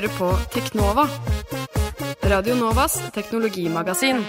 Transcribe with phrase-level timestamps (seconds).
[0.00, 1.02] Hører på Teknova.
[2.24, 4.22] Radio Novas teknologimagasin.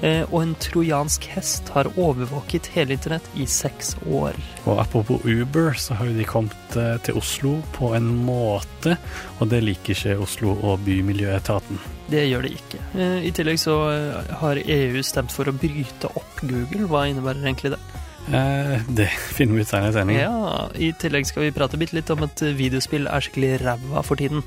[0.00, 4.32] Eh, Og en trojansk hest har overvåket hele internett i seks år.
[4.66, 8.94] Og apropos Uber, så har jo de kommet eh, til Oslo på en måte,
[9.40, 11.78] og det liker ikke Oslo og Bymiljøetaten.
[12.08, 12.78] Det gjør de ikke.
[12.94, 16.86] Eh, I tillegg så eh, har EU stemt for å bryte opp Google.
[16.86, 17.82] Hva innebærer egentlig det?
[18.28, 20.20] Eh, det finner vi ut senere i sendingen.
[20.20, 24.20] Ja, I tillegg skal vi prate bitte litt om at videospill er skikkelig ræva for
[24.20, 24.42] tiden.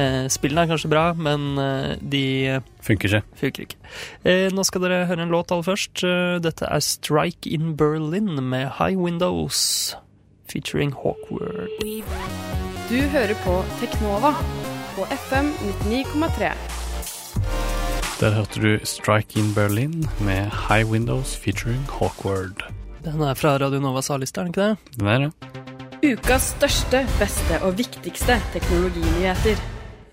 [0.00, 2.22] Eh, spillene er kanskje bra, men eh, de
[2.86, 3.22] Funker ikke.
[3.42, 3.76] funker ikke.
[4.24, 6.00] Eh, nå skal dere høre en låt aller først.
[6.46, 9.94] Dette er Strike in Berlin med High Windows
[10.48, 11.68] featuring Hawkward.
[12.88, 14.32] Du hører på Teknova
[14.96, 15.52] på FM
[15.84, 16.54] 99,3.
[18.20, 22.64] Der hørte du Strike in Berlin med High Windows featuring Hawkward.
[23.06, 24.94] Den er fra Radio Novas A-liste, er den ikke det?
[24.98, 25.32] Den er det.
[26.06, 29.60] Ukas største, beste og viktigste teknologinyheter.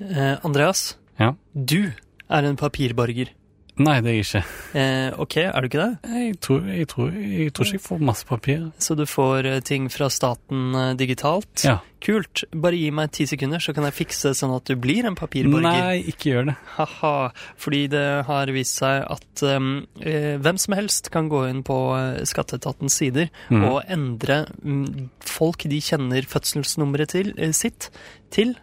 [0.03, 1.31] Eh, Andreas, Ja.
[1.53, 1.91] du
[2.29, 3.29] er en papirborger.
[3.77, 4.43] Nei, det er jeg ikke.
[4.77, 5.97] Eh, ok, er du ikke det?
[6.13, 8.71] Jeg tror, jeg tror, jeg tror ikke jeg får masse papir.
[8.77, 11.63] Så du får eh, ting fra staten eh, digitalt?
[11.65, 11.79] Ja.
[12.03, 12.43] Kult.
[12.51, 15.63] Bare gi meg ti sekunder, så kan jeg fikse sånn at du blir en papirborger.
[15.63, 16.55] Nei, ikke gjør det.
[16.75, 17.13] Haha.
[17.59, 19.69] Fordi det har vist seg at um,
[20.03, 23.63] eh, hvem som helst kan gå inn på eh, skatteetatens sider mm.
[23.69, 27.89] og endre mm, folk de kjenner fødselsnummeret til, eh, sitt
[28.33, 28.53] til,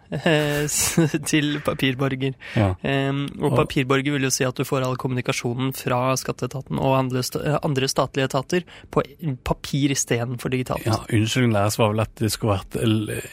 [1.31, 2.35] til papirborger.
[2.57, 2.73] Ja.
[2.83, 7.23] Um, og papirborger vil jo si at du får all kommunikasjonen fra skatteetaten og andre,
[7.41, 9.03] eh, andre statlige etater på
[9.47, 10.87] papir istedenfor digitalt.
[10.87, 12.79] Ja, unnskyld, det var vel at det skulle vært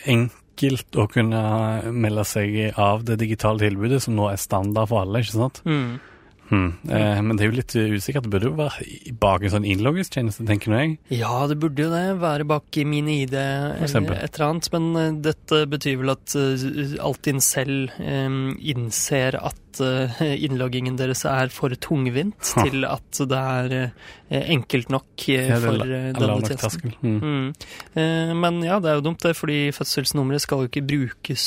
[0.06, 1.40] enkelt å kunne
[1.94, 5.62] melde seg av det digitale tilbudet, som nå er standard for alle, ikke sant?
[5.68, 5.98] Mm.
[6.48, 6.72] Hmm.
[6.88, 8.24] Eh, men det er jo litt usikkert.
[8.24, 10.94] Det burde jo være bak en sånn innloggingstjeneste, tenker nå jeg.
[11.20, 12.04] Ja, det burde jo det.
[12.22, 14.70] Være bak i min-ID eller et eller annet.
[14.74, 18.38] Men eh, dette betyr vel at uh, Altinn selv eh,
[18.72, 25.26] innser at eh, innloggingen deres er for tungvint til at det er eh, enkelt nok
[25.34, 26.94] eh, for denne tjenesten.
[27.02, 27.50] Mm.
[27.94, 31.46] Eh, men ja, det er jo dumt det, fordi fødselsnummeret skal jo ikke brukes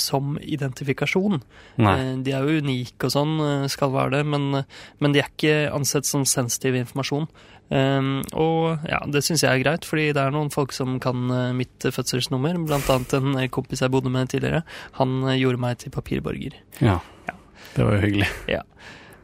[0.00, 1.40] som identifikasjon.
[1.82, 1.96] Nei.
[2.26, 3.38] De er jo unike og sånn,
[3.72, 4.64] skal være det, men,
[5.00, 7.30] men de er ikke ansett som sensitiv informasjon.
[7.70, 11.30] Um, og ja, det syns jeg er greit, fordi det er noen folk som kan
[11.30, 12.58] uh, mitt fødselsnummer.
[12.66, 14.64] Blant annet en kompis jeg bodde med tidligere.
[14.98, 16.58] Han uh, gjorde meg til papirborger.
[16.82, 16.98] Ja.
[17.28, 17.36] Ja.
[17.76, 18.28] Det var jo hyggelig.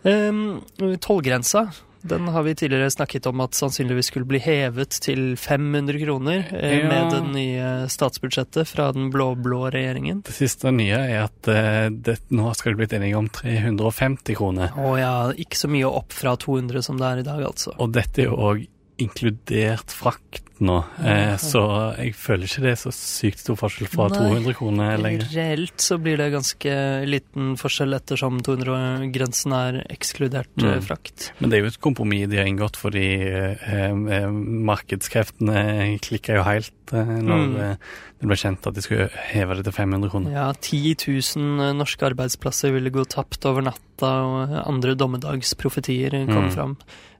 [0.06, 0.62] Um,
[1.02, 1.68] Tollgrensa
[2.06, 6.76] den har vi tidligere snakket om at sannsynligvis skulle bli hevet til 500 kroner eh,
[6.78, 6.88] Ja.
[6.88, 10.20] med det nye statsbudsjettet fra den blå-blå regjeringen.
[10.22, 14.70] Det siste nye er at eh, det, nå skal det blitt enige om 350 kroner.
[14.78, 17.74] Å ja, ikke så mye opp fra 200 som det er i dag, altså.
[17.82, 18.62] Og dette er jo òg
[18.98, 21.60] inkludert frakt nå, eh, så
[21.98, 24.22] jeg føler ikke det er så sykt stor forskjell fra Nei.
[24.40, 25.26] 200 kroner lenger.
[25.34, 30.82] Reelt så blir det ganske liten forskjell ettersom 200-grensen er ekskludert eh, Mm.
[30.86, 31.30] frakt.
[31.40, 36.46] Men det er jo et kompromiss de har inngått, fordi eh, eh, markedskreftene klikka jo
[36.46, 37.56] helt eh, når Mm.
[37.60, 37.76] eh,
[38.20, 40.32] det ble kjent at de skulle heve det til 500 kroner.
[40.32, 40.94] Ja, 10
[41.36, 46.52] 000 norske arbeidsplasser ville gå tapt over natta, og andre dommedagsprofetier kom Mm.
[46.54, 46.76] fram.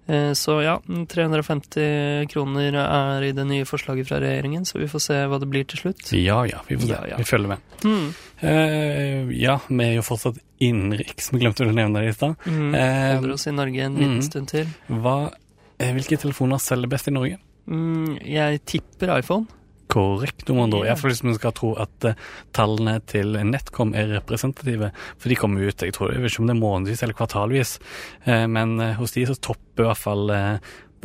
[0.06, 5.02] Eh, Så ja, 350 kroner er i det nye forslaget fra regjeringen, så vi får
[5.02, 6.12] se hva det blir til slutt.
[6.14, 6.92] Ja ja, vi får se.
[6.94, 7.16] Ja, ja.
[7.18, 7.64] Vi følger med.
[7.84, 8.06] Mm.
[8.36, 12.36] Uh, ja, vi er jo fortsatt innenriks, vi glemte å nevne det i stad.
[12.46, 12.70] Mm.
[12.74, 14.28] Eh, Holder oss i Norge en liten mm.
[14.28, 14.70] stund til.
[15.02, 15.18] Hva,
[15.80, 17.40] hvilke telefoner selger best i Norge?
[17.66, 19.50] Mm, jeg tipper iPhone.
[19.88, 20.70] Korrekt, om man.
[20.70, 20.84] Ja.
[20.90, 22.14] Iallfall hvis man skal tro at eh,
[22.52, 24.90] tallene til Netcom er representative.
[25.18, 27.78] For de kommer ut, jeg tror, jeg vet ikke om det er månedvis eller kvartalvis,
[28.26, 30.34] eh, men eh, hos de så topper i hvert fall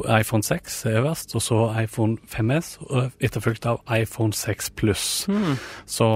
[0.01, 5.27] iPhone 6 øverst, og så iPhone 5S, og etterfulgt av iPhone 6 Pluss.
[5.29, 5.57] Mm.
[5.85, 6.07] Så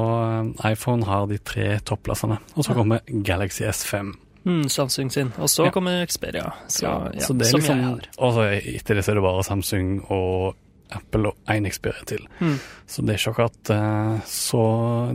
[0.72, 2.40] iPhone har de tre topplassene.
[2.56, 2.74] Og så Ja.
[2.80, 4.16] kommer Galaxy S5.
[4.46, 5.34] Mm, Samsung sin.
[5.38, 5.72] Og så Ja.
[5.72, 6.52] kommer Xperia.
[6.68, 8.00] Så, ja, så det er som liksom, jeg har.
[8.18, 8.42] og så
[8.78, 10.56] etter det så er det bare Samsung og
[10.94, 12.28] Apple og én Xperia til.
[12.40, 12.60] Mm.
[12.88, 14.62] Så det er ikke akkurat eh, så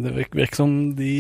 [0.03, 1.15] Det virker, virker som de,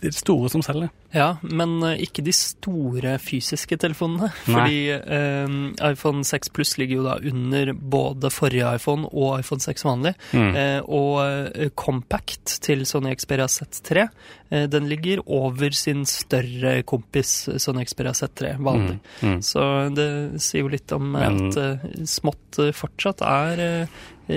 [0.00, 0.88] de de store som selger.
[1.12, 4.28] Ja, men eh, ikke de store fysiske telefonene.
[4.46, 4.54] Nei.
[4.54, 5.54] Fordi eh,
[5.90, 10.12] iPhone 6 Pluss ligger jo da under både forrige iPhone og iPhone 6 vanlig.
[10.30, 10.50] Mm.
[10.54, 14.06] Eh, og eh, Compact til Sony Xperia Z3,
[14.50, 19.00] eh, den ligger over sin større kompis Sony Xperia Z3 vanlig.
[19.20, 19.34] Mm.
[19.34, 19.42] Mm.
[19.50, 19.66] Så
[19.98, 20.08] det
[20.46, 23.64] sier jo litt om Men- at eh, smått fortsatt er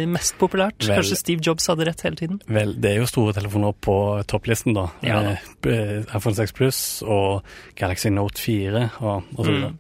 [0.10, 0.80] mest populært.
[0.88, 2.42] Vel- Kanskje Steve Jobs hadde rett hele tiden.
[2.48, 3.96] Vel, det er jo store telefoner på
[4.30, 4.88] topplisten, da.
[5.06, 5.36] Ja da.
[5.70, 7.44] Eh, iPhone 6 Plus og
[7.80, 9.72] Galaxy Note 4 og, og så videre.
[9.74, 9.80] Mm.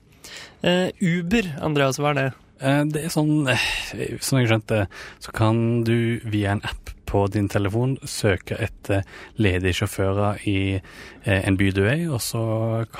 [0.63, 2.27] Uh, Uber, Andreas, hva er det?
[2.63, 4.85] Eh, Det er sånn, som sånn jeg skjønte,
[5.19, 9.03] så kan du via en app på din telefon søke etter
[9.37, 12.41] ledige sjåfører i eh, en by du er i, og så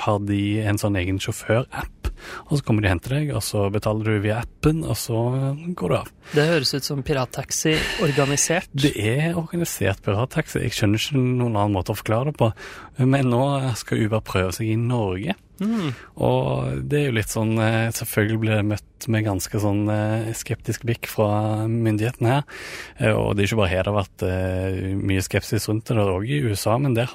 [0.04, 2.03] har de en sånn egen sjåfør-app.
[2.48, 5.20] Og så kommer de og henter deg, og så betaler du via appen, og så
[5.76, 6.10] går du av.
[6.34, 7.74] Det høres ut som pirattaxi
[8.04, 8.70] organisert.
[8.72, 10.62] Det er organisert pirattaxi.
[10.64, 12.50] Jeg skjønner ikke noen annen måte å forklare det på.
[13.04, 13.42] Men nå
[13.80, 15.36] skal Uber prøve seg i Norge.
[15.62, 15.92] Mm.
[16.26, 20.32] Og det er jo litt sånn eh, Selvfølgelig blir det møtt med ganske sånn eh,
[20.34, 21.28] skeptisk blikk fra
[21.70, 22.42] myndighetene her.
[22.98, 24.26] Eh, Og det er ikke bare her det har vært
[25.06, 27.06] mye skepsis rundt det, det er òg i USA, men der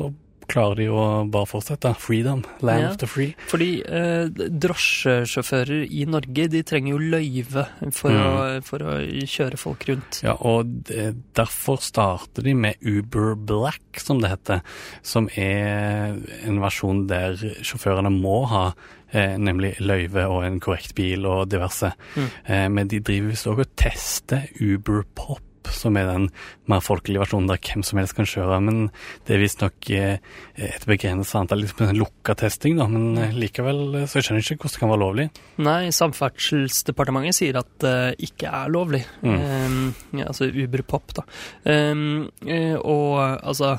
[0.50, 1.92] klarer de å bare fortsette.
[2.02, 2.90] Freedom, land Ja.
[2.92, 3.36] of the free.
[3.48, 8.26] Fordi eh, drosjesjåfører i Norge de trenger jo løyve for, Mm.
[8.26, 10.22] å, for å kjøre folk rundt.
[10.24, 14.62] Ja, og det- derfor starter de med Uber Black, som det heter,
[15.04, 18.74] som er en versjon der sjåførene må ha
[19.12, 21.94] eh, nemlig løyve og en korrekt bil og diverse.
[22.16, 22.30] Mm.
[22.48, 25.04] Eh, men de driver visst òg og tester Uber
[25.72, 26.30] Som er den
[26.70, 28.60] mer folkelige versjonen der hvem som helst kan kjøre.
[28.62, 28.92] Men
[29.28, 30.18] det er visstnok eh,
[30.58, 32.88] et begrenset antall, liksom en lukka testing, da.
[32.88, 35.28] Men eh, likevel eh, så jeg skjønner ikke hvordan det kan være lovlig.
[35.66, 37.96] Nei, Samferdselsdepartementet sier at det
[38.30, 39.02] ikke er lovlig.
[39.22, 39.36] Mm.
[39.40, 39.80] Um,
[40.20, 41.24] ja, altså Uber Pop, da.
[41.66, 43.76] Eh, og altså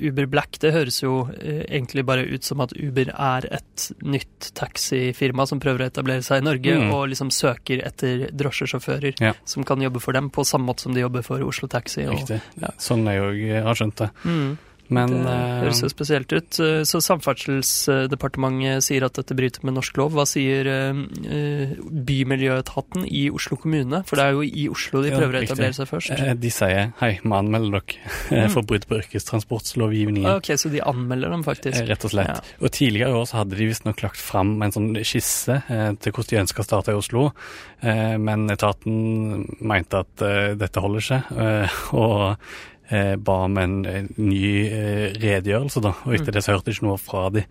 [0.00, 5.46] Uber Black, det høres jo egentlig bare ut som at Uber er et nytt taxifirma
[5.48, 6.90] som prøver å etablere seg i Norge, Mm.
[6.94, 9.32] og liksom søker etter drosjesjåfører Ja.
[9.44, 12.06] som kan jobbe for dem, på samme måte som de jobber for Oslo Taxi.
[12.06, 12.40] Og, Riktig.
[12.62, 12.70] ja.
[12.78, 14.10] Sånn jeg òg har skjønt det.
[14.24, 14.56] Mm.
[14.94, 16.58] Men Det eh, høres jo spesielt ut.
[16.88, 20.14] Så Samferdselsdepartementet sier at dette bryter med norsk lov.
[20.16, 24.02] Hva sier eh, eh, Bymiljøetaten i Oslo kommune?
[24.08, 26.24] For det er jo i Oslo de Ja, prøver å etablere seg først.
[26.44, 28.48] De sier hei, vi anmelder dere Mm.
[28.50, 30.26] for brudd på yrkestransportlovgivningen.
[30.30, 31.86] Ah, Ok, så de anmelder dem faktisk.
[31.88, 32.28] Rett og slett.
[32.28, 32.56] Ja.
[32.64, 36.30] Og tidligere i år så hadde de visstnok lagt fram en sånn skisse til hvordan
[36.32, 37.30] de ønska å starte i Oslo,
[37.82, 40.24] men etaten mente at
[40.58, 42.36] dette holder ikke, eh, og
[43.16, 45.94] ba om en, eh, ny eh, redegjørelse, da.
[46.04, 46.36] Og etter Mm.
[46.36, 47.44] det så hørte jeg ikke noe fra de.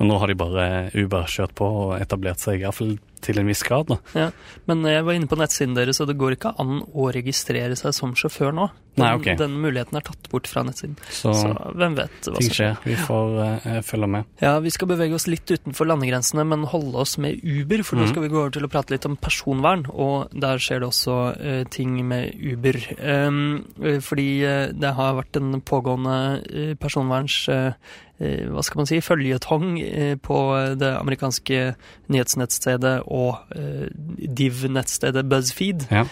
[0.00, 3.62] Og nå har de bare Uber kjørt på og etablert seg, iallfall til en viss
[3.66, 4.30] grad, da.
[4.66, 7.92] Men jeg var inne på nettsiden deres, og det går ikke an å registrere seg
[7.96, 8.70] som sjåfør nå.
[8.98, 9.26] Den, Nei, ok.
[9.38, 10.96] den muligheten er tatt bort fra nettsiden.
[11.14, 12.72] Så, Så hvem vet hva som skjer.
[12.84, 14.26] Vi får uh, følge med.
[14.42, 18.02] Ja, vi skal bevege oss litt utenfor landegrensene, men holde oss med Uber, for nå
[18.08, 18.10] Mhm.
[18.10, 21.16] skal vi gå over til å prate litt om personvern, og der skjer det også
[21.38, 22.80] uh, ting med Uber.
[22.98, 23.64] Um,
[24.02, 24.28] fordi
[24.74, 27.48] det har vært en pågående personverns...
[27.48, 27.72] eh,
[28.20, 30.38] hva skal man si, føljetong eh, på
[30.80, 31.60] det amerikanske
[32.12, 33.86] nyhetsnettstedet og eh,
[34.40, 35.86] div-nettstedet BuzzFeed.
[35.90, 36.04] Ja.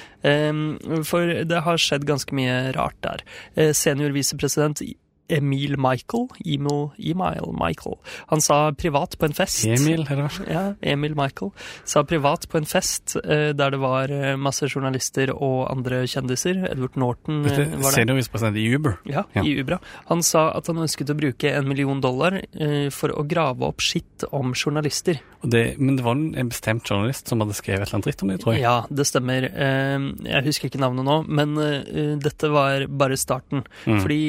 [1.06, 3.24] For det har skjedd ganske mye rart der.
[3.56, 4.82] Eh, Senior visepresident
[5.28, 7.96] Emil Michael, Emil, Emil Michael,
[8.30, 10.48] han sa privat på en fest Emil, er det vel?
[10.48, 10.62] Ja,
[10.94, 11.50] Emil Michael
[11.88, 16.62] sa privat på en fest eh, der det var eh, masse journalister og andre kjendiser.
[16.70, 17.94] Edward Norton eh, Dette var det.
[17.98, 18.96] Seniorvisepresident i Uber.
[19.08, 19.42] Ja, Ja.
[19.44, 19.78] i Ubra.
[20.08, 23.84] Han sa at han ønsket å bruke en million dollar eh, for å grave opp
[23.84, 25.20] skitt om journalister.
[25.42, 28.32] Det, men det var en bestemt journalist som hadde skrevet et eller annet dritt om
[28.32, 28.62] det, tror jeg.
[28.64, 29.46] Ja, det stemmer.
[29.52, 33.62] Eh, jeg husker ikke navnet nå, men eh, dette var bare starten.
[33.86, 34.00] Mm.
[34.02, 34.20] Fordi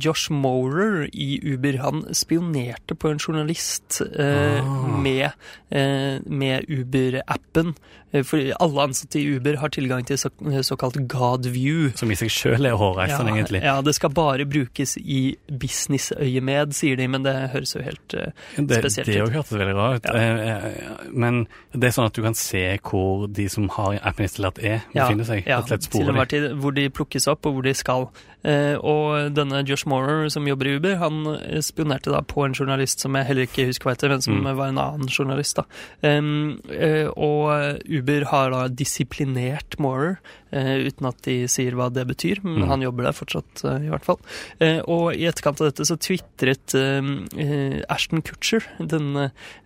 [0.00, 5.00] Josh Morer i Uber, han spionerte på en journalist eh, Ah.
[5.00, 5.30] med,
[5.72, 7.74] eh, med Uber-appen.
[8.14, 10.30] Eh, For alle ansatte i Uber har tilgang til så,
[10.62, 11.90] såkalt Godview.
[11.98, 13.60] Som i seg sjøl er hårreisende, egentlig.
[13.66, 18.30] ja, det skal bare brukes i businessøyemed, sier de, men det høres jo helt uh,
[18.56, 19.28] Det, spesielt det ut.
[19.28, 20.08] Det hørtes veldig rart ut.
[20.08, 20.20] Ja.
[20.20, 21.42] Eh, eh, Men
[21.74, 25.24] det er sånn at du kan se hvor de som har appen installert er, befinner
[25.28, 25.44] seg.
[25.48, 28.08] Ja, slett til enhver tid hvor de plukkes opp, og hvor de skal.
[28.44, 32.52] Uh, og denne Josh Morer, som jobber i Uber, han eh, spionerte da på en
[32.52, 34.56] journalist som jeg heller ikke husker hva heter, men som Mm.
[34.58, 35.56] var en annen journalist.
[35.56, 35.64] da.
[36.04, 40.18] Um, uh, og Uber har da disiplinert Moorer,
[40.52, 42.68] eh, uten at de sier hva det betyr, men Mm.
[42.68, 44.18] han jobber der fortsatt, eh, i hvert fall.
[44.60, 47.02] Eh, og i etterkant av dette så tvitret eh,
[47.40, 49.16] eh, Ashton Kutcher, den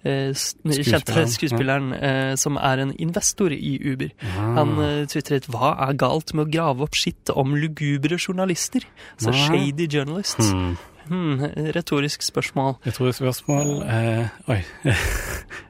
[0.05, 4.11] eh, kjente Skuespilleren, eh, som er en investor i Uber.
[4.23, 4.55] Ah.
[4.63, 4.77] Han
[5.07, 8.85] tvitret 'Hva er galt med å grave opp skitt om lugubre journalister?'
[9.21, 9.47] Altså Hva?
[9.49, 10.51] shady journalists.
[10.53, 10.77] Hmm.
[11.09, 11.39] Hmm,
[11.73, 12.77] retorisk spørsmål.
[12.85, 14.65] Retorisk spørsmål eh, Oi.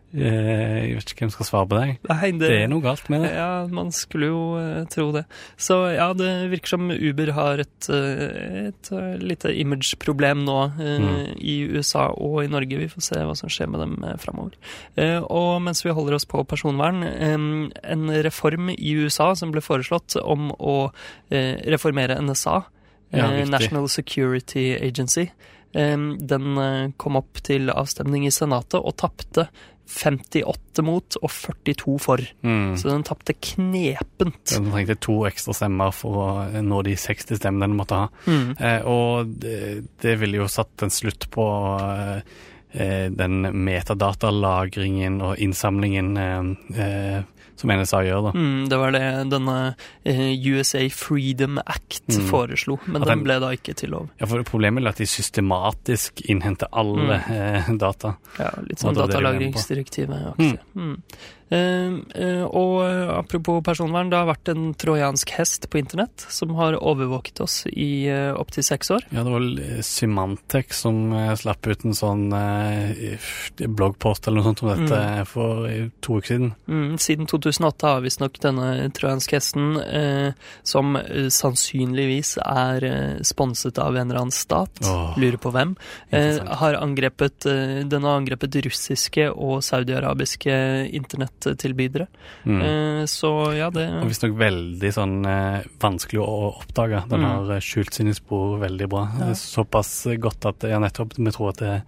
[0.09, 1.91] Eh, jeg vet ikke hvem skal svare på deg.
[2.09, 3.33] Nei, Det er noe galt med det.
[3.37, 5.27] Ja, man skulle jo eh, tro det.
[5.61, 11.37] Så ja, det virker som Uber har et, eh, et lite image-problem nå Mm.
[11.37, 12.79] i USA og i Norge.
[12.79, 14.57] Vi får se hva som skjer med dem framover.
[15.29, 20.51] Og mens vi holder oss på personvern, en reform i USA som ble foreslått om
[20.59, 20.91] å
[21.31, 22.65] reformere NSA,
[23.13, 23.31] Ja.
[23.45, 25.31] National Security Agency,
[25.73, 29.49] den kom opp til avstemning i Senatet og tapte
[29.89, 32.23] 58 mot og 42 for.
[32.45, 32.77] Mm.
[32.79, 34.53] Så den tapte knepent.
[34.53, 36.29] Den trengte to ekstra stemmer for å
[36.65, 38.11] nå de 60 stemmene den måtte ha.
[38.29, 38.53] Mm.
[38.55, 39.59] Eh, og det,
[40.05, 41.49] det ville jo satt en slutt på
[41.81, 42.21] eh,
[43.11, 47.23] den metadatalagringen og innsamlingen eh, eh,
[47.59, 48.33] som NSA gjør, da.
[48.39, 49.55] Mm, det var det denne
[50.07, 52.29] eh, USA Freedom Act Mm.
[52.31, 54.09] foreslo, men den den- ble da ikke til lov.
[54.21, 57.79] Ja, for Problemet er at de systematisk innhenter alle mm.
[57.79, 58.15] data.
[58.39, 60.31] Ja, litt sånn datalagringsdirektivet.
[60.37, 60.59] aktig.
[60.75, 61.03] Mm.
[61.51, 66.53] Eh, eh, og eh, apropos personvern, det har vært en trojansk hest på internett som
[66.59, 69.07] har overvåket oss i uh, opptil seks år.
[69.15, 73.17] Ja, det var eh, Symantec som eh, slapp ut en sånn eh,
[73.65, 75.27] bloggpost eller noe sånt om dette Mm.
[75.27, 76.51] for eh, to uker siden.
[76.69, 80.33] Mm, siden 2008 har visstnok denne trojanske hesten, eh,
[80.67, 85.75] som eh, sannsynligvis er eh, sponset av en eller annen stat, oh, lurer på hvem,
[86.11, 90.59] eh, har angrepet, eh, den har angrepet russiske og saudiarabiske
[91.39, 92.07] internettilbydere.
[92.47, 92.61] Mm.
[92.63, 97.05] Eh, så ja, det Og visstnok veldig sånn eh, vanskelig å oppdage.
[97.09, 97.27] Den Mm.
[97.29, 99.09] har eh, skjult sine spor veldig bra.
[99.21, 99.33] Ja.
[99.35, 101.83] Såpass godt at ja, nettopp vi tror at det er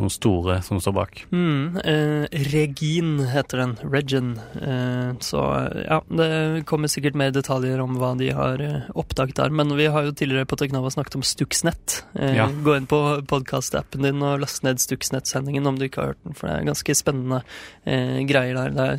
[0.00, 1.18] noen store som står bak.
[1.32, 3.76] Mm, eh, Regin heter den.
[3.92, 4.38] Regin.
[4.62, 5.42] Eh, så
[5.84, 8.62] ja, det kommer sikkert mer detaljer om hva de har
[8.94, 9.50] oppdaget der.
[9.50, 12.02] Men vi har jo tidligere på Teknava snakket om Stuxnet.
[12.14, 12.46] Eh, Ja.
[12.48, 16.32] Gå inn på podkastappen din og last ned Stuxnet-sendingen om du ikke har hørt den,
[16.34, 17.42] for det er ganske spennende
[17.84, 18.70] eh, greier der.
[18.70, 18.89] Det er,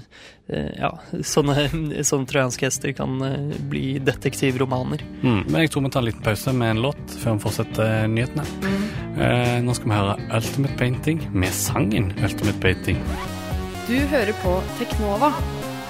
[0.51, 0.91] ja,
[1.24, 1.67] sånne,
[2.03, 5.03] sånne trojanske hester kan eh, bli detektivromaner.
[5.21, 5.43] Mm.
[5.48, 8.45] Men jeg tror vi tar en liten pause med en låt før vi fortsetter nyhetene.
[9.21, 13.00] Eh, nå skal vi høre Ultimate Painting med sangen Ultimate Painting.
[13.88, 15.33] Du hører på Teknova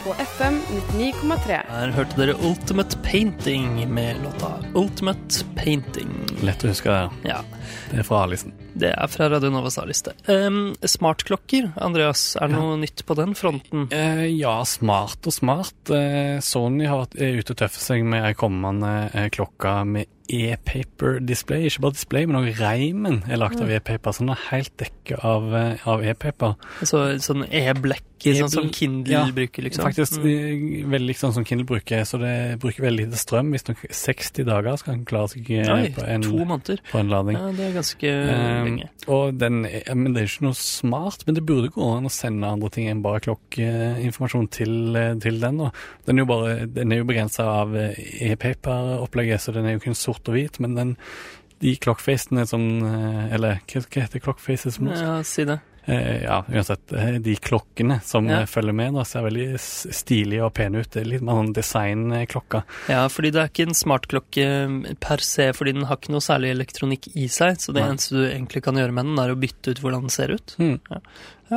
[0.03, 0.59] på FM
[0.93, 1.57] 99,3.
[1.69, 6.09] Her hørte dere Ultimate Painting med låta Ultimate Painting.
[6.41, 6.95] Lett å huske.
[7.27, 7.41] Ja.
[7.91, 8.55] Det er fra A-listen.
[8.73, 10.15] Det er fra Radio Novas A-liste.
[10.25, 12.31] Um, smartklokker, Andreas.
[12.39, 13.89] Er det noe nytt på den fronten?
[13.93, 15.77] Uh, ja, smart og smart.
[15.91, 20.09] Uh, Sony har vært er ute og tøffer seg med ei kommende uh, klokke med
[20.31, 21.65] e-paper display.
[21.69, 24.15] Ikke bare display, men også reimen er lagt av e-paper.
[24.15, 26.55] Så den er helt dekket av, eh, av e-paper.
[26.81, 29.81] Altså sånn e-blekk, sånn som Kindle ja, bruker, liksom?
[29.87, 30.27] Faktisk Mm.
[30.29, 33.49] eh, veldig sånn som Kindle bruker, så det bruker veldig lite strøm.
[33.51, 36.21] Visstnok 60 dager skal den klare seg Nei, Oi, på, en,
[36.91, 37.35] på en lading.
[37.39, 38.89] Ja, det er ganske um, lenge.
[39.07, 42.45] og den, men det er ikke noe smart, men det burde gå an å sende
[42.45, 45.57] andre ting enn bare klokkeinformasjon til, eh, til den.
[45.57, 45.71] Da.
[46.05, 47.95] Den er jo, bare, den er jo begrensa av eh,
[48.31, 50.93] e-paper-opplegget, så den er jo ikke en sort og hvit, men den,
[51.61, 54.77] de clockfacene som eh, Eller hva, hva heter clockfaces?
[54.79, 55.01] som norsk?
[55.03, 55.59] Ja, si det.
[55.89, 56.91] Eh, ja, uansett.
[56.93, 58.41] eh, De klokkene som Ja.
[58.41, 60.89] eh, følger med, da, ser veldig stilige og pene ut.
[60.93, 62.61] Det er litt mer sånn designklokke.
[62.89, 66.21] Ja, fordi det er ikke en smartklokke eh, per se, fordi den har ikke noe
[66.21, 67.89] særlig elektronikk i seg, så det Nei.
[67.95, 70.55] eneste du egentlig kan gjøre med den, er å bytte ut hvordan den ser ut.
[70.61, 70.77] Mm.
[70.91, 71.01] Ja,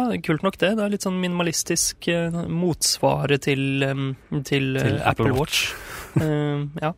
[0.03, 0.73] er kult nok det.
[0.79, 4.09] Det er litt sånn minimalistisk uh, motsvaret til, um,
[4.45, 5.69] til, Til Apple Watch.
[6.19, 6.91] uh, ja.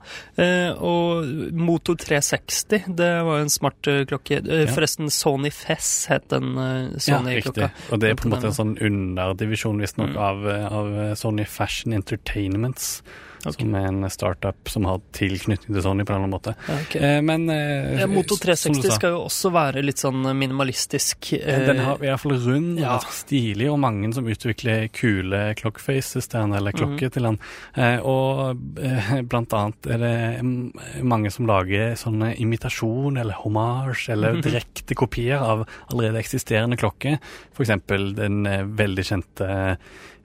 [0.80, 4.40] Og Moto 360, det var jo en smart klokke.
[4.44, 4.66] Ja.
[4.72, 7.66] Forresten, Sony Fess het den uh, Sony-klokka.
[7.66, 7.92] Ja, riktig.
[7.92, 10.18] Og det er på en måte en sånn underdivisjon visstnok Mm.
[10.22, 13.00] av, av Sony Fashion Entertainments.
[13.46, 13.60] Ok.
[13.62, 16.54] Som er en startup som har tilknytning til Sony på en eller annen måte.
[16.66, 16.96] Ja, ok.
[16.98, 21.32] Eh, men eh, ja, Moto 360 skal jo også være litt sånn minimalistisk.
[21.38, 22.96] eh, Den har i hvert fall rund og ja.
[23.12, 27.38] stilig, og mange som utvikler kule clockfaces til den, eller klokker til den.
[27.76, 30.58] Eh, og eh, blant annet er det mm,
[31.06, 34.42] mange som lager sånne imitasjon eller homage eller Mhm.
[34.42, 37.18] direkte kopier av allerede eksisterende klokker.
[37.58, 39.48] Eksempel den eh, veldig kjente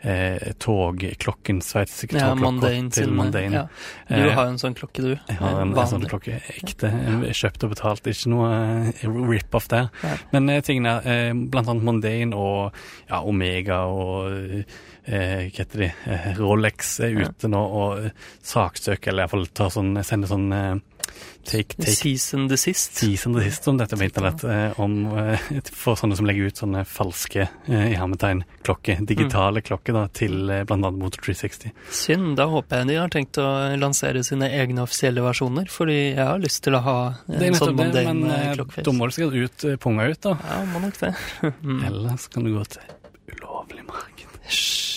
[0.03, 3.53] eh, togklokken, sveitsiske Ja, togklokka til Mandane.
[3.53, 3.63] Ja.
[4.09, 5.11] Du Eh, har jo en sånn klokke, du.
[5.27, 7.17] jeg har en, en sånn klokke, ekte, Ja.
[7.41, 8.51] kjøpt og betalt, ikke noe
[8.91, 9.89] eh, rip-off der.
[10.03, 10.15] Ja.
[10.33, 10.95] Men eh, tingene,
[11.51, 12.73] blant annet Mandane og
[13.09, 14.31] ja, Omega og
[15.05, 15.91] eh, hva heter de,
[16.37, 18.11] Rolex er ute nå og
[18.45, 20.81] saksøker, eller iallfall sånn, sender sånn
[21.43, 22.95] take, take Season the Sist.
[22.97, 25.39] Season the Sist, om dette på internett, eh, om, eh,
[25.83, 30.49] for sånne som legger ut sånne falske eh, i hermetegn klokker, digitale klokker da, til
[30.49, 31.73] eh, annet Motor 360.
[32.01, 32.35] Synd.
[32.39, 33.47] Da håper jeg de har tenkt å
[33.79, 37.77] lansere sine egne offisielle versjoner, fordi jeg har lyst til å ha en sånn det,
[37.81, 38.87] mundane men eh, klokkefjes.
[38.87, 40.37] da må du sikkert ut eh, punga ut, da.
[40.47, 41.13] Ja, må nok det.
[41.61, 41.81] Mm.
[41.85, 42.81] Ellers kan du gå til
[43.35, 44.39] ulovlig marked.
[44.47, 44.90] Hysj.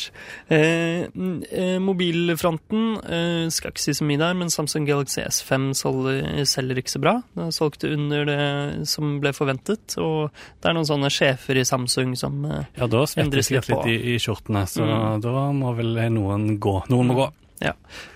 [0.53, 6.45] Eh, eh, mobilfronten eh, skal ikke si så mye der, men Samsung Galaxy S5 selger,
[6.49, 7.15] selger ikke så bra.
[7.35, 8.41] Det er solgt under det
[8.91, 10.29] som ble forventet, og
[10.61, 13.81] det er noen sånne sjefer i Samsung som eh, Ja, da Endres litt på.
[13.85, 15.21] litt i, i skjortene, så Mm.
[15.25, 16.75] da må vel noen gå.
[16.93, 17.31] Noen må gå.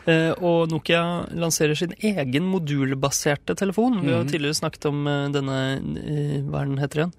[0.09, 4.01] Eh, og Nokia lanserer sin egen modulbaserte telefon.
[4.05, 4.31] Vi har Mhm.
[4.33, 7.13] tidligere snakket om eh, denne eh, Hva er den heter igjen?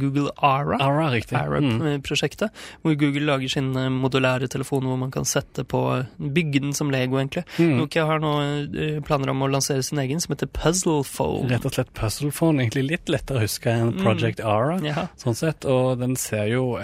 [0.00, 0.78] Google Ara.
[0.80, 1.36] Ara, riktig.
[1.36, 1.82] Mm.
[2.00, 2.48] Arab-prosjektet,
[2.82, 7.18] hvor Google lager sin modulære telefon hvor man kan sette på Bygge den som Lego,
[7.20, 7.44] egentlig.
[7.58, 7.76] Mm.
[7.76, 11.50] Nokia har nå planer om å lansere sin egen, som heter Puzzle Phone.
[11.50, 14.02] Rett og slett Puzzle Phone, egentlig litt lettere å huske enn Mm.
[14.06, 14.78] Project Ara.
[14.82, 15.08] Ja.
[15.18, 16.78] Sånn sett, og den ser jo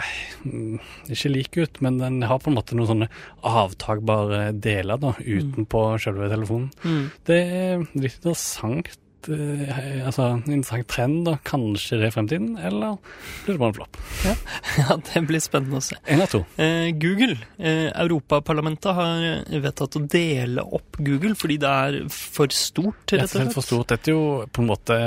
[0.44, 3.08] mm, ikke lik ut, men den har på en måte noen sånne
[3.42, 6.68] avtagbare deler da, utenpå selve telefonen.
[6.84, 7.08] Mm.
[7.24, 8.90] Det er litt interessant,
[9.28, 12.98] eh, altså en interessant trend da, kanskje det er fremtiden, eller
[13.44, 14.00] blir det bare en flopp?
[14.82, 15.96] ja, det blir spennende å se.
[16.04, 16.42] En av to.
[16.60, 17.38] Eh, Google.
[17.56, 19.24] Eh, Europaparlamentet har
[19.64, 23.56] vedtatt å dele opp Google fordi det er for stort, Rett og slett.
[23.56, 23.88] for stort.
[23.94, 25.00] Dette er jo på en måte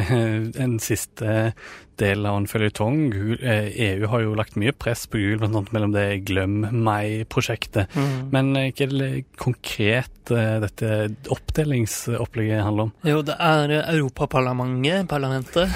[0.66, 1.54] en siste
[2.00, 2.98] del av en føljetong.
[3.40, 5.62] Eh, EU har jo lagt mye press på Google, bl.a.
[5.74, 7.92] mellom det Glem meg-prosjektet.
[7.94, 8.14] Mm.
[8.34, 9.10] Men hva er det
[9.40, 10.90] konkret eh, dette
[11.34, 12.92] oppdelingsopplegget handler om?
[13.06, 15.74] Jo, det er eh, Europaparlamentet, parlamentet.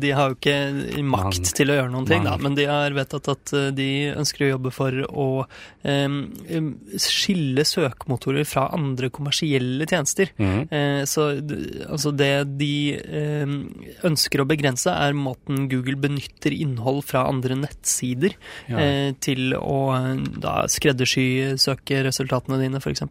[0.00, 1.50] De har jo ikke makt Man.
[1.60, 4.72] til å gjøre noen ting, da, men de har vedtatt at de ønsker å jobbe
[4.74, 5.28] for å
[5.86, 6.16] em,
[7.00, 10.32] skille søkemotorer fra andre kommersielle tjenester.
[10.40, 10.60] Mm.
[10.70, 11.26] Eh, Så
[11.90, 13.56] altså det de em,
[14.06, 18.34] ønsker å begrense, er måten Google benytter innhold fra andre nettsider
[18.68, 18.78] Ja.
[18.78, 23.02] eh, til å eh, da skreddersy søkeresultatene dine, f.eks.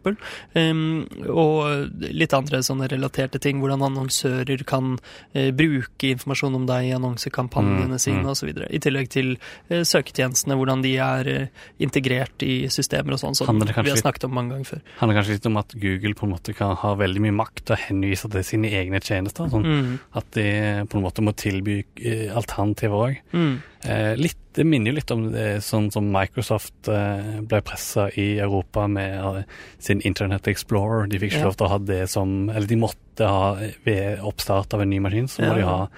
[0.54, 3.60] Um, og litt andre sånne relaterte ting.
[3.62, 4.96] Hvordan annonsører kan
[5.34, 8.30] eh, bruke informasjon om deg i annonsekampanjene Mm, sine mm.
[8.30, 8.50] osv.
[8.74, 9.34] I tillegg til
[9.68, 14.24] eh, søketjenestene, hvordan de er eh, integrert i systemer og sånn, som vi har snakket
[14.28, 14.80] om mange ganger før.
[15.00, 17.76] handler kanskje litt om at Google på en måte kan ha veldig mye makt til
[17.76, 19.50] å henvise til sine egne tjenester.
[19.52, 19.64] Sånn.
[19.66, 20.46] Mm, At de
[20.90, 23.16] på en måte må tilby eh, alternativer òg.
[23.32, 28.06] mm, Eh, litt, det minner jo litt om det, sånn som Microsoft eh, ble pressa
[28.16, 29.42] i Europa med eh,
[29.78, 31.06] sin Internet Explorer.
[31.06, 31.44] De fikk ikke Ja.
[31.50, 35.00] lov til å ha det som Eller de måtte ha ved oppstart av en ny
[35.00, 35.54] maskin, så må Ja.
[35.54, 35.88] de ha eh,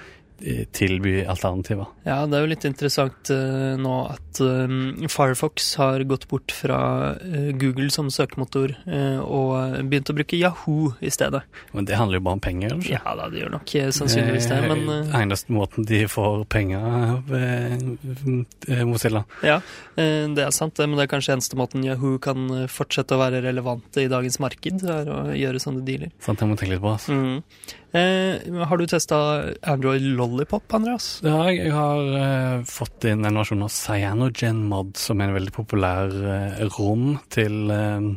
[0.72, 1.86] tilby alternativer.
[2.04, 4.74] Ja, det er jo litt interessant uh, nå at eh,
[5.08, 6.78] Firefox har gått bort fra
[7.16, 11.40] uh, Google som søkemotor uh, og begynt å bruke Yahoo i stedet.
[11.72, 12.98] Men det handler jo bare om penger, Ikke?
[12.98, 16.84] Ja da, det gjør nok sannsynligvis det, men Eneste måten de får penger
[18.88, 19.24] Mozilla.
[19.46, 19.60] Ja,
[19.96, 23.22] eh, det er sant, men det er kanskje eneste måten Yahoo kan eh, fortsette å
[23.22, 26.14] være relevante i dagens marked, er å gjøre sånne dealer.
[26.24, 26.94] Sant, jeg må tenke litt på.
[26.96, 27.16] Altså.
[27.16, 27.76] Mm.
[27.96, 29.18] Eh, har du testa
[29.62, 31.20] Android Lollipop, Andreas?
[31.24, 31.62] Ja, jeg.
[31.66, 36.12] Jeg har eh, fått inn en versjon av Cyanogen Mod, som er en veldig populær
[36.12, 38.10] eh, rom til eh,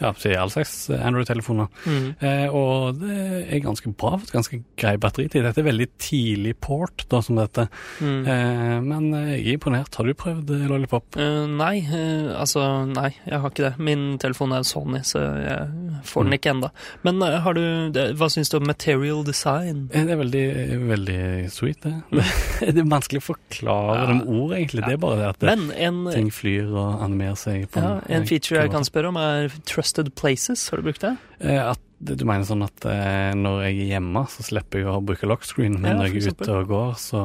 [0.00, 1.68] ja, til all slags Android-telefoner.
[1.86, 2.06] Mm.
[2.20, 3.16] Eh, og det
[3.52, 5.42] er ganske bra, for ganske grei batteritid.
[5.46, 7.68] Dette er veldig tidlig port, da, som dette.
[8.00, 8.20] Mm.
[8.26, 9.94] Eh, men eh, jeg er imponert.
[9.98, 11.16] Har du prøvd eh, Lollipop?
[11.18, 13.72] Uh, nei, uh, altså nei, jeg har ikke det.
[13.82, 16.36] Min telefon er Sony, så jeg får den Mm.
[16.38, 16.68] ikke enda.
[17.04, 19.88] Men uh, har du, det, hva syns du om material design?
[19.92, 20.44] Eh, Det er veldig,
[20.88, 21.20] veldig
[21.52, 21.94] sweet, det.
[22.74, 24.06] det er vanskelig å forklare Ja.
[24.08, 24.84] det med ord, egentlig.
[24.86, 28.26] Det er bare det at det, en, ting flyr og animerer seg på ja, en
[28.28, 30.66] feature jeg kan spørre om, er Trusted Places.
[30.70, 31.14] Har du brukt det?
[31.40, 34.98] Eh, At du mener sånn at eh, når jeg er hjemme, så slipper jeg å
[35.06, 37.20] bruke lockscreen, men Ja, når jeg er ute og går, så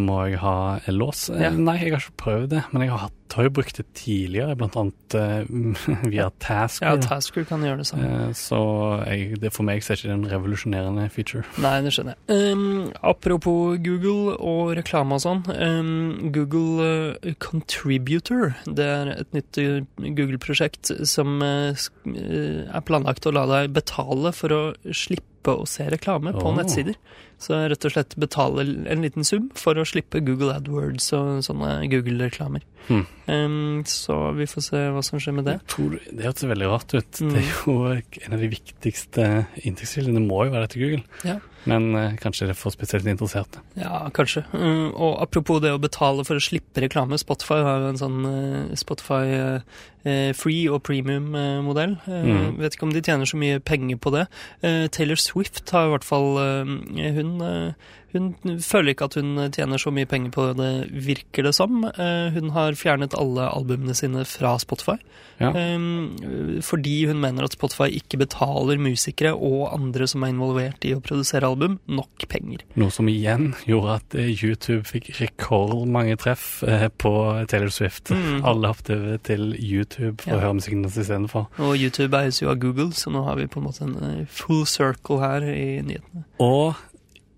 [0.00, 1.28] må jeg ha lås.
[1.30, 1.50] Eh, Ja.
[1.50, 4.54] Nei, jeg har ikke prøvd det, men jeg har, hatt, har jo brukt det tidligere,
[4.56, 5.44] blant annet eh,
[6.12, 6.86] via Tasker.
[6.86, 8.08] Ja, Tasker kan gjøre det samme.
[8.08, 8.60] Uh, så
[9.04, 11.44] jeg, det for meg så er ikke det en revolusjonerende feature.
[11.62, 12.54] Nei, det skjønner jeg.
[12.54, 15.44] Um, apropos Google og reklame og sånn.
[15.52, 16.88] Um, Google
[17.20, 21.76] uh, Contributor, det er et nytt uh, Google-prosjekt som uh,
[22.08, 26.54] uh, er planlagt å la deg betale for å slippe å se reklame på oh.
[26.56, 26.96] nettsider.
[27.44, 31.76] Så rett og slett betale en liten sum for å slippe Google AdWords og sånne
[31.92, 32.64] Google-reklamer.
[32.88, 33.04] Hmm.
[33.26, 35.58] Um, så vi får se hva som skjer med det.
[35.72, 37.20] Tror, det hørtes veldig rart ut.
[37.20, 37.34] Mm.
[37.34, 37.76] Det er jo
[38.24, 39.28] en av de viktigste
[39.64, 41.04] inntektskildene må jo være etter Google.
[41.26, 41.38] Ja.
[41.70, 43.62] Men eh, kanskje for spesielt interesserte.
[43.78, 44.44] Ja, kanskje.
[44.52, 48.20] Mm, og apropos det å betale for å slippe reklame, Spotify har jo en sånn
[48.28, 51.96] eh, Spotify eh, eh, free og premium-modell.
[52.04, 52.60] Mm.
[52.60, 54.26] Vet ikke om de tjener så mye penger på det.
[54.66, 56.74] Eh, Taylor Swift har i hvert fall eh,
[57.18, 60.70] hun, eh, hun føler ikke at hun tjener så mye penger på det,
[61.04, 61.82] virker det som.
[61.84, 64.94] Eh, Hun har fjernet alle albumene sine fra Spotify.
[65.40, 65.50] Ja.
[65.50, 70.94] Eh, Fordi hun mener at Spotify ikke betaler musikere og andre som er involvert i
[70.94, 72.62] å produsere album, nok penger.
[72.78, 77.12] Noe som igjen gjorde at eh, YouTube fikk rekordmange treff eh, på
[77.50, 78.14] Taylor Swift.
[78.14, 78.44] Mm.
[78.46, 80.38] Alle hoppet over til YouTube for Ja.
[80.38, 81.48] å høre musikken hennes istedenfor.
[81.58, 84.64] Og YouTube eies jo av Google, så nå har vi på en måte en full
[84.66, 86.24] circle her i nyhetene.
[86.38, 86.74] Og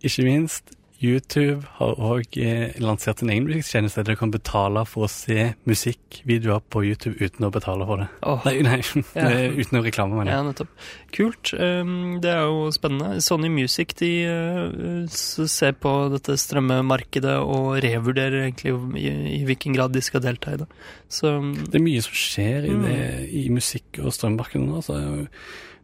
[0.09, 5.05] ikke minst, YouTube har òg eh, lansert en egen musikktjeneste der du kan betale for
[5.05, 8.07] å se musikkvideoer på YouTube uten å betale for det.
[8.25, 8.41] Oh.
[8.49, 8.79] Nei, nei
[9.13, 9.27] Ja.
[9.53, 10.73] uten å reklame, mener ja, nettopp.
[11.13, 11.53] Kult.
[11.53, 13.21] Um, det er jo spennende.
[13.21, 18.73] Sony Music de uh, ser på dette strømmemarkedet og revurderer egentlig
[19.05, 20.71] i, hvilken grad de skal delta i det.
[21.13, 22.99] Så um, Det er mye som skjer i, det,
[23.37, 24.97] i musikk- og strømmarkedet nå, så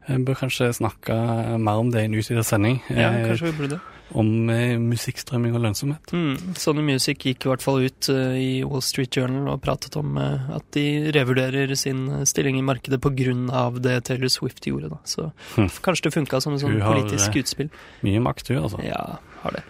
[0.09, 1.15] jeg bør kanskje snakke
[1.63, 2.81] mer om det i en utvidet sending.
[2.89, 3.83] ja, eh, kanskje vi burde det.
[4.19, 6.13] Om eh, musikkstrømming og lønnsomhet.
[6.13, 6.55] Mm.
[6.59, 10.17] Sony Music gikk i hvert fall ut uh, i Wall Street Journal og pratet om
[10.21, 13.71] uh, at de revurderer sin stilling i markedet pga.
[13.81, 14.91] det Taylor Swift gjorde.
[14.93, 14.99] Da.
[15.05, 15.69] Så Hm.
[15.83, 17.69] kanskje det funka som en sånn politisk eh, utspill.
[18.03, 18.81] Mye makt, du, altså.
[18.85, 19.63] Ja, har det.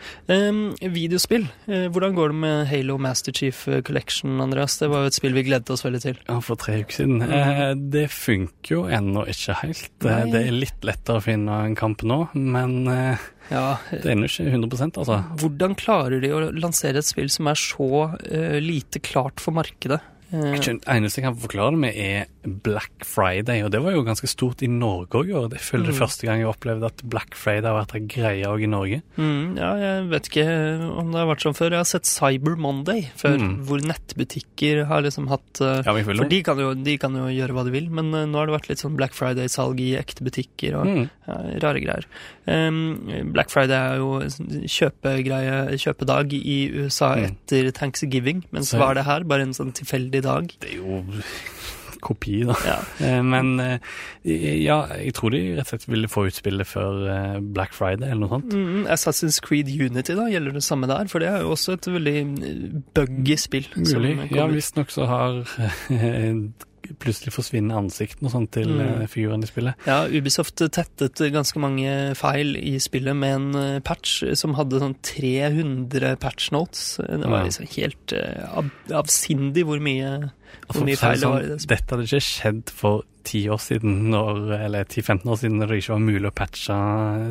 [0.93, 1.47] Videospill.
[1.67, 4.79] Eh, hvordan går det med Halo Master Chief eh, Collection, Andreas?
[4.81, 6.19] Det var jo et spill vi gledet oss veldig til.
[6.29, 7.23] Ja, for tre uker siden.
[7.23, 9.91] Eh, det funker jo ennå ikke helt.
[10.05, 10.31] Eh, Nei.
[10.33, 14.29] Det er litt lettere å finne en kamp nå, men eh, Ja, det er ennå
[14.31, 15.19] ikke 100% altså.
[15.41, 20.01] Hvordan klarer de å lansere et spill som er så uh, lite klart for markedet?
[20.33, 22.27] Det eneste jeg kan forklare det med, er
[22.65, 25.51] Black Friday, og det var jo ganske stort i Norge òg i år.
[25.53, 26.01] Jeg føler det Mm.
[26.01, 29.03] første gang jeg opplevde at Black Friday har vært en greie òg i Norge.
[29.19, 30.47] mm, ja, jeg vet ikke
[30.99, 31.71] om det har vært sånn før.
[31.71, 33.65] Jeg har sett Cyber Monday før, Mm.
[33.67, 37.53] hvor nettbutikker har liksom hatt eh, Ja, For de kan, jo, de kan jo gjøre
[37.53, 40.25] hva de vil, men eh, nå har det vært litt sånn Black Friday-salg i ekte
[40.25, 41.11] butikker og mm.
[41.29, 42.05] ja, rare greier.
[42.47, 47.25] Um, Black Friday er jo sånn kjøpegreie, kjøpedag i USA Mm.
[47.37, 49.25] etter Thanksgiving, mens Så- hva er det her?
[49.25, 50.53] Bare en sånn tilfeldig dag?
[50.63, 51.03] Det er jo
[52.03, 52.57] kopi, da.
[52.67, 52.79] Ja.
[53.07, 53.93] Eh, Men eh,
[54.27, 58.09] ja, jeg tror de rett og slett ville få ut spillet før eh, Black Friday
[58.11, 58.57] eller noe sånt.
[58.57, 61.07] Mm, Assassin's Creed Unity, da, gjelder det samme der?
[61.13, 62.17] For det er jo også et veldig
[62.97, 63.69] buggy spill.
[63.79, 64.17] Mulig.
[64.35, 65.43] Ja, visstnok så har
[67.03, 69.03] plutselig forsvinner ansiktene og sånn til Mm.
[69.03, 69.75] eh, figurene i spillet.
[69.87, 74.97] Ja, Ubisoft tettet ganske mange feil i spillet med en eh, patch som hadde sånn
[75.03, 76.97] 300 patch notes.
[76.99, 78.71] Det var liksom helt uh, av,
[79.03, 80.31] avsindig hvor mye,
[80.69, 81.69] hvor mye feil det var sånn, i det.
[81.69, 85.81] Dette hadde ikke skjedd for ti år siden, når, eller 10-15 år siden, når det
[85.83, 86.79] ikke var mulig å patche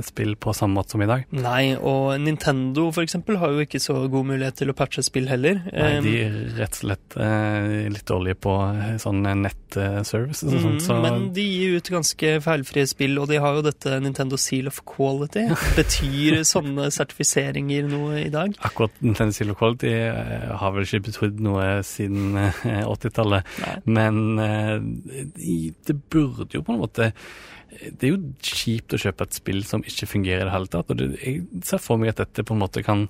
[0.07, 1.25] spill på samme måte som i dag.
[1.35, 5.61] Nei, og Nintendo eksempel har jo ikke så god mulighet til å patche spill heller.
[5.71, 8.57] Nei, de er rett og slett eh, litt dårlige på
[9.01, 13.29] sånn sånne nettservices og mm, sånt, så Men de gir ut ganske feilfrie spill, og
[13.31, 15.47] de har jo dette Nintendo Seal of Quality.
[15.79, 18.55] Betyr sånne sertifiseringer noe i dag?
[18.67, 23.55] akkurat Nintendo Seal of Quality eh, har vel ikke betrodd noe siden eh, 80-tallet.
[23.89, 24.75] Men eh,
[25.35, 27.11] de- det burde jo på en måte
[27.71, 30.89] Det er jo kjipt å kjøpe et spill som ikke fungerer i det hele tatt.
[30.91, 33.05] Og det, jeg ser for meg at dette på en måte kan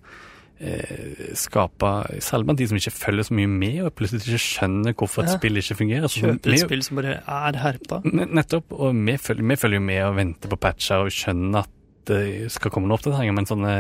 [0.62, 1.90] eh, skape
[2.22, 5.32] Særlig blant de som ikke følger så mye med, og plutselig ikke skjønner hvorfor et
[5.34, 5.38] Ja.
[5.42, 6.06] spill ikke fungerer.
[6.14, 8.02] Så Kjøper et spill som bare er herpa.
[8.06, 8.72] Nettopp.
[8.78, 11.70] Og vi følger, vi følger jo med og venter på patcher og skjønner at
[12.06, 13.74] det skal komme noen oppdateringer, men sånne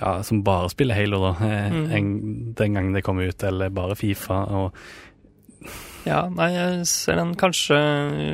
[0.00, 1.92] ja, som bare spiller Halo, da, eh, Mhm.
[1.92, 4.74] en, den gangen det kommer ut, eller bare Fifa og
[6.04, 7.30] Ja, nei, jeg ser den.
[7.40, 7.76] Kanskje,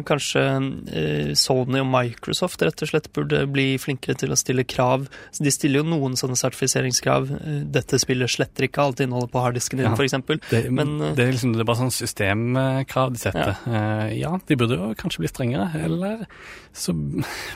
[0.08, 0.42] kanskje
[0.90, 5.04] eh, Sony og Microsoft rett og slett burde bli flinkere til å stille krav.
[5.38, 7.30] De stiller jo noen sånne sertifiseringskrav.
[7.38, 9.94] Eh, Dette spillet sletter ikke alt innholdet på harddisken din, Ja.
[9.94, 10.40] eksempel.
[10.50, 13.56] det, Men, eh, det, er liksom, det er bare sånn systemkrav de setter.
[13.66, 14.06] Ja.
[14.18, 16.26] ja, de burde jo kanskje bli strengere, eller
[16.74, 16.92] så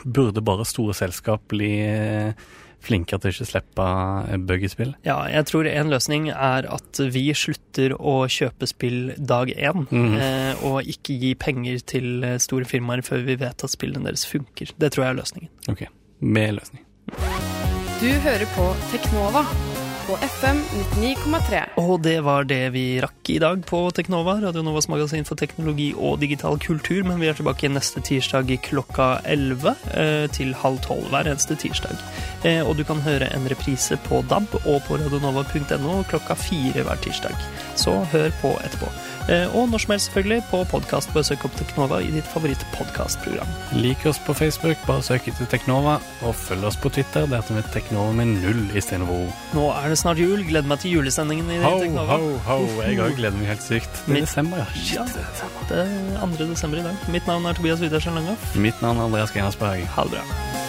[0.05, 1.73] burde bare store selskap bli
[2.85, 3.87] eh, flinkere til å ikke slippe
[4.49, 4.93] bug i spill.
[5.07, 10.17] Ja, jeg tror en løsning er at vi slutter å kjøpe spill dag én, mm.
[10.21, 14.27] eh, og ikke gi penger til eh, store firmaer før vi vet at spillene deres
[14.29, 14.75] funker.
[14.77, 15.53] Det tror jeg er løsningen.
[15.71, 15.87] Ok,
[16.19, 16.85] med løsning.
[18.01, 19.45] Du hører på Teknova
[20.07, 20.59] på FM
[21.01, 21.61] 99,3.
[21.81, 25.89] Og det var det vi rakk i dag på Teknova, Radio Novas magasin for teknologi
[25.97, 27.01] og digital kultur.
[27.07, 31.97] Men vi er tilbake neste tirsdag klokka 11 eh, til halv tolv hver eneste tirsdag.
[32.45, 37.01] Eh, og du kan høre en reprise på DAB og på radionova.no klokka fire hver
[37.05, 37.35] tirsdag.
[37.79, 38.91] Så hør på etterpå.
[39.29, 41.09] Eh, og når som helst selvfølgelig på podkast.
[41.13, 43.49] Bare søk opp Teknova i ditt favorittpodkastprogram.
[43.81, 47.57] Lik oss på Facebook, bare søk etter Teknova, og følg oss på Twitter, der heter
[47.57, 49.31] vi Teknova med null istedenfor O.
[49.57, 50.43] Nå er det snart jul.
[50.45, 52.19] Gleder meg til julesendingen i Ho, Teknova.
[52.21, 52.59] ho, ho.
[52.85, 54.03] Jeg òg gleder meg helt sykt.
[54.05, 54.67] Det er desember, ja.
[54.75, 55.07] Ja.
[55.07, 55.57] Shit, det er.
[55.71, 55.81] Det
[56.19, 56.51] er 2.
[56.53, 57.09] desember i dag.
[57.09, 58.53] Mitt navn er Tobias Widersen Langhoff.
[58.55, 59.87] Mitt navn er Andreas Geinersberg.
[59.97, 60.64] Ha det bra.